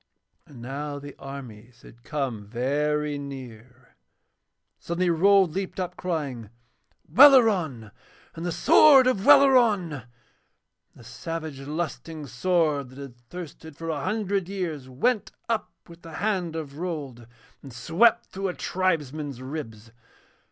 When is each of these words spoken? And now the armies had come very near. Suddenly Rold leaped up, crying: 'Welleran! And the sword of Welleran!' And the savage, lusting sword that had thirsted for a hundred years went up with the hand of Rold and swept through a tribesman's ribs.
And 0.47 0.63
now 0.63 0.97
the 0.97 1.15
armies 1.19 1.83
had 1.83 2.01
come 2.01 2.43
very 2.47 3.19
near. 3.19 3.95
Suddenly 4.79 5.11
Rold 5.11 5.51
leaped 5.53 5.79
up, 5.79 5.95
crying: 5.95 6.49
'Welleran! 7.07 7.91
And 8.33 8.43
the 8.43 8.51
sword 8.51 9.05
of 9.05 9.23
Welleran!' 9.23 9.91
And 9.93 10.03
the 10.95 11.03
savage, 11.03 11.59
lusting 11.59 12.25
sword 12.25 12.89
that 12.89 12.97
had 12.97 13.15
thirsted 13.15 13.77
for 13.77 13.89
a 13.89 14.03
hundred 14.03 14.49
years 14.49 14.89
went 14.89 15.33
up 15.47 15.71
with 15.87 16.01
the 16.01 16.13
hand 16.13 16.55
of 16.55 16.79
Rold 16.79 17.27
and 17.61 17.71
swept 17.71 18.25
through 18.25 18.47
a 18.47 18.55
tribesman's 18.55 19.39
ribs. 19.39 19.91